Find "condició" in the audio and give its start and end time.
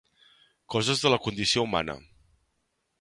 1.27-1.67